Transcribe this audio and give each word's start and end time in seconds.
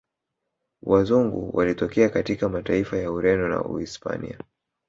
Wazungu 0.83 1.49
walitokea 1.57 2.09
katika 2.09 2.49
mataifa 2.49 2.97
ya 2.97 3.11
Ureno 3.11 3.47
na 3.49 3.63
uhispania 3.63 4.39